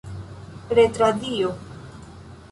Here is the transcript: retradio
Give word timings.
retradio 0.77 1.53